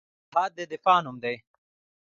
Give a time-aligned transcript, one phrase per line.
[0.31, 1.35] جهاد د دفاع نوم دی